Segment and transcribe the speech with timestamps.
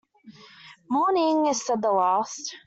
[0.89, 2.55] “Morning,” said the last.